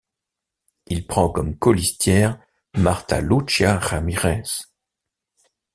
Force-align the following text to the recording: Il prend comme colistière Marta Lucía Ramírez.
Il 0.87 1.05
prend 1.05 1.29
comme 1.29 1.59
colistière 1.59 2.39
Marta 2.75 3.21
Lucía 3.21 3.77
Ramírez. 3.77 4.63